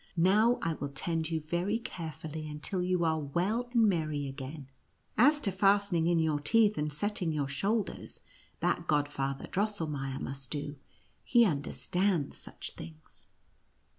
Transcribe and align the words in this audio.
Now 0.17 0.57
I 0.63 0.73
will 0.73 0.89
tend 0.89 1.29
you 1.29 1.39
very 1.39 1.75
NUTCEACKER 1.75 1.75
AND 1.75 1.75
MOUSE 1.77 1.83
KING. 1.83 1.91
29 1.91 2.07
carefully 2.07 2.47
until 2.49 2.81
you 2.81 3.05
are 3.05 3.19
well 3.19 3.69
and 3.71 3.87
merry 3.87 4.27
again; 4.27 4.67
as 5.15 5.39
to 5.41 5.51
fastening 5.51 6.07
in 6.07 6.17
your 6.17 6.39
teeth 6.39 6.75
and 6.79 6.91
setting 6.91 7.31
your 7.31 7.47
shoulders, 7.47 8.19
that 8.61 8.87
Godfather 8.87 9.45
Drosselmeier 9.51 10.19
must 10.19 10.49
do; 10.49 10.77
he 11.23 11.45
understands 11.45 12.35
such 12.37 12.71
things." 12.73 13.27